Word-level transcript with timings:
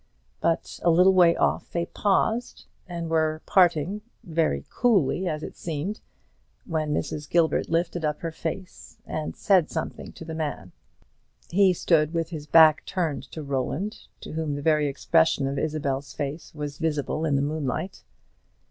But 0.39 0.79
a 0.81 0.89
little 0.89 1.13
way 1.13 1.35
off 1.35 1.69
they 1.71 1.85
paused, 1.85 2.65
and 2.87 3.07
were 3.07 3.43
parting, 3.45 4.01
very 4.23 4.65
coolly, 4.71 5.27
as 5.27 5.43
it 5.43 5.55
seemed, 5.55 6.01
when 6.65 6.91
Mrs. 6.91 7.29
Gilbert 7.29 7.69
lifted 7.69 8.03
up 8.03 8.21
her 8.21 8.31
face, 8.31 8.97
and 9.05 9.35
said 9.35 9.69
something 9.69 10.11
to 10.13 10.25
the 10.25 10.33
man. 10.33 10.71
He 11.51 11.71
stood 11.71 12.15
with 12.15 12.31
his 12.31 12.47
back 12.47 12.83
turned 12.87 13.29
towards 13.31 13.47
Roland, 13.49 14.07
to 14.21 14.31
whom 14.31 14.55
the 14.55 14.63
very 14.63 14.87
expression 14.87 15.45
of 15.45 15.59
Isabel's 15.59 16.15
face 16.15 16.51
was 16.55 16.79
visible 16.79 17.23
in 17.23 17.35
the 17.35 17.43
moonlight. 17.43 18.03